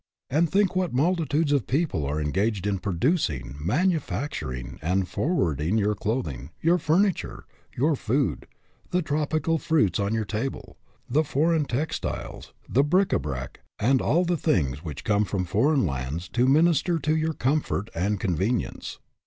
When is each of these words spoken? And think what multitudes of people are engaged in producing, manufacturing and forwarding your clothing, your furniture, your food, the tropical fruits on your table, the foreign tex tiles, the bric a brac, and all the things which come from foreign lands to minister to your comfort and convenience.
And 0.31 0.49
think 0.51 0.75
what 0.75 0.95
multitudes 0.95 1.51
of 1.51 1.67
people 1.67 2.07
are 2.07 2.19
engaged 2.19 2.65
in 2.65 2.79
producing, 2.79 3.55
manufacturing 3.61 4.79
and 4.81 5.07
forwarding 5.07 5.77
your 5.77 5.93
clothing, 5.93 6.49
your 6.59 6.79
furniture, 6.79 7.45
your 7.77 7.95
food, 7.95 8.47
the 8.89 9.03
tropical 9.03 9.59
fruits 9.59 9.99
on 9.99 10.15
your 10.15 10.25
table, 10.25 10.79
the 11.07 11.23
foreign 11.23 11.65
tex 11.65 11.99
tiles, 11.99 12.51
the 12.67 12.83
bric 12.83 13.13
a 13.13 13.19
brac, 13.19 13.59
and 13.77 14.01
all 14.01 14.25
the 14.25 14.37
things 14.37 14.83
which 14.83 15.03
come 15.03 15.23
from 15.23 15.45
foreign 15.45 15.85
lands 15.85 16.27
to 16.29 16.47
minister 16.47 16.97
to 16.97 17.15
your 17.15 17.33
comfort 17.33 17.91
and 17.93 18.19
convenience. 18.19 18.97